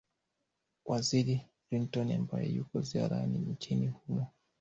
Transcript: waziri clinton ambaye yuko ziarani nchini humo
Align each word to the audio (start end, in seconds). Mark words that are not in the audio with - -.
waziri 0.89 1.37
clinton 1.65 2.11
ambaye 2.11 2.47
yuko 2.55 2.81
ziarani 2.81 3.37
nchini 3.39 3.87
humo 3.87 4.25